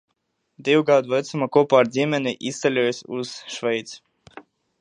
Divu 0.69 0.85
gadu 0.87 1.11
vecumā 1.15 1.47
kopā 1.57 1.81
ar 1.81 1.91
ģimeni 1.97 2.35
izceļojis 2.53 3.05
uz 3.19 3.39
Šveici. 3.59 4.05